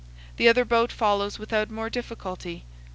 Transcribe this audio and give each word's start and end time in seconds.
The 0.37 0.49
other 0.49 0.65
boat 0.65 0.91
follows 0.91 1.37
without 1.37 1.69
more 1.69 1.87
difficulty. 1.91 2.65